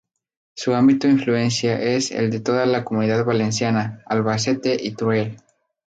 [0.55, 5.37] Su ámbito influencia es el de toda la Comunidad Valenciana, Albacete y Teruel.